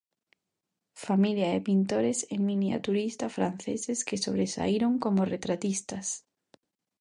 Familia 1.07 1.47
de 1.53 1.59
pintores 1.67 2.19
e 2.33 2.35
miniaturistas 2.49 3.33
franceses 3.37 3.99
que 4.07 4.21
sobresaíron 4.25 4.93
como 5.03 5.27
retratistas. 5.35 6.05